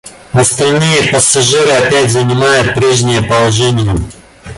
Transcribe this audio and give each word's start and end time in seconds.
Остальные 0.33 1.11
пассажиры 1.11 1.69
опять 1.69 2.09
занимают 2.09 2.73
прежнее 2.73 3.21
положение. 3.21 3.93